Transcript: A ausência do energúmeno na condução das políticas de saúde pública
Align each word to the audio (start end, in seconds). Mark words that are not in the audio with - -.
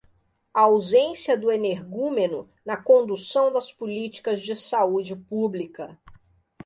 A 0.51 0.61
ausência 0.61 1.37
do 1.37 1.51
energúmeno 1.51 2.49
na 2.65 2.75
condução 2.75 3.53
das 3.53 3.71
políticas 3.71 4.41
de 4.41 4.55
saúde 4.55 5.15
pública 5.15 5.95